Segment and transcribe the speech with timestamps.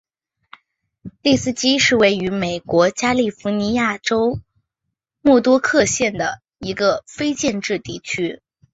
[1.21, 4.41] 利斯基是位于美国加利福尼亚州
[5.21, 8.41] 莫多克县的一个非建制地区。